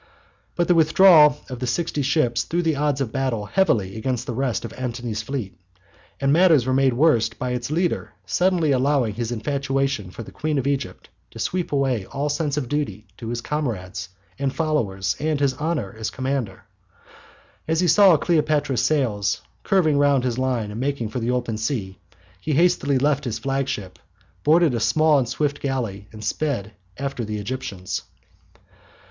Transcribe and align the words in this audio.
But 0.55 0.67
the 0.67 0.73
withdrawal 0.73 1.37
of 1.47 1.59
the 1.59 1.67
sixty 1.67 2.01
ships 2.01 2.41
threw 2.41 2.63
the 2.63 2.75
odds 2.75 3.01
of 3.01 3.11
battle 3.11 3.45
heavily 3.45 3.95
against 3.95 4.25
the 4.25 4.33
rest 4.33 4.65
of 4.65 4.73
Antony's 4.73 5.21
fleet. 5.21 5.55
And 6.19 6.33
matters 6.33 6.65
were 6.65 6.73
made 6.73 6.93
worse 6.95 7.29
by 7.29 7.51
its 7.51 7.69
leader 7.69 8.11
suddenly 8.25 8.71
allowing 8.71 9.13
his 9.13 9.31
infatuation 9.31 10.09
for 10.09 10.23
the 10.23 10.31
Queen 10.31 10.57
of 10.57 10.65
Egypt 10.65 11.09
to 11.29 11.37
sweep 11.37 11.71
away 11.71 12.07
all 12.07 12.29
sense 12.29 12.57
of 12.57 12.63
his 12.63 12.69
duty 12.69 13.05
to 13.17 13.27
his 13.27 13.41
comrades 13.41 14.09
and 14.39 14.55
followers 14.55 15.15
and 15.19 15.39
his 15.39 15.53
honour 15.59 15.95
as 15.95 16.09
a 16.09 16.13
commander. 16.13 16.63
As 17.67 17.79
he 17.81 17.87
saw 17.87 18.17
Cleopatra's 18.17 18.81
sails 18.81 19.41
curving 19.61 19.99
round 19.99 20.23
his 20.23 20.39
line 20.39 20.71
and 20.71 20.79
making 20.79 21.09
for 21.09 21.19
the 21.19 21.29
open 21.29 21.59
sea, 21.59 21.99
he 22.39 22.53
hastily 22.53 22.97
left 22.97 23.23
his 23.23 23.37
flagship, 23.37 23.99
boarded 24.43 24.73
a 24.73 24.79
small 24.79 25.19
and 25.19 25.29
swift 25.29 25.59
galley, 25.59 26.07
and 26.11 26.23
sped 26.23 26.73
after 26.97 27.23
the 27.23 27.37
Egyptians. 27.37 28.01